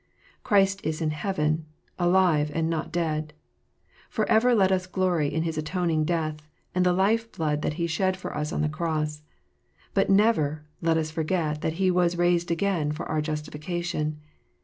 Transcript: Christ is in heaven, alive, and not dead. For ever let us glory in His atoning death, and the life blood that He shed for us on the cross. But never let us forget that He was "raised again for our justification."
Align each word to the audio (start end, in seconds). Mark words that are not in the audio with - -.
Christ 0.43 0.83
is 0.83 0.99
in 0.99 1.11
heaven, 1.11 1.67
alive, 1.99 2.49
and 2.55 2.67
not 2.67 2.91
dead. 2.91 3.33
For 4.09 4.27
ever 4.27 4.55
let 4.55 4.71
us 4.71 4.87
glory 4.87 5.31
in 5.31 5.43
His 5.43 5.59
atoning 5.59 6.05
death, 6.05 6.37
and 6.73 6.83
the 6.83 6.91
life 6.91 7.31
blood 7.31 7.61
that 7.61 7.73
He 7.73 7.85
shed 7.85 8.17
for 8.17 8.35
us 8.35 8.51
on 8.51 8.61
the 8.63 8.67
cross. 8.67 9.21
But 9.93 10.09
never 10.09 10.65
let 10.81 10.97
us 10.97 11.11
forget 11.11 11.61
that 11.61 11.73
He 11.73 11.91
was 11.91 12.17
"raised 12.17 12.49
again 12.49 12.91
for 12.91 13.05
our 13.05 13.21
justification." 13.21 14.19